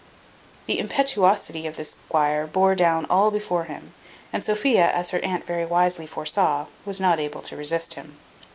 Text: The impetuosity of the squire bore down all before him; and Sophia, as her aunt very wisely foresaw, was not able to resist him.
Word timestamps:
The 0.65 0.79
impetuosity 0.79 1.67
of 1.67 1.75
the 1.77 1.85
squire 1.85 2.47
bore 2.47 2.73
down 2.73 3.05
all 3.07 3.29
before 3.29 3.65
him; 3.65 3.93
and 4.33 4.43
Sophia, 4.43 4.91
as 4.91 5.11
her 5.11 5.19
aunt 5.19 5.45
very 5.45 5.63
wisely 5.63 6.07
foresaw, 6.07 6.65
was 6.85 6.99
not 6.99 7.19
able 7.19 7.43
to 7.43 7.55
resist 7.55 7.93
him. 7.93 8.17